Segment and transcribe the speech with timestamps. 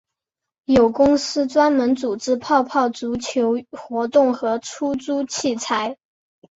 [0.65, 5.95] 有公司专门组织泡泡足球活动和出租器材。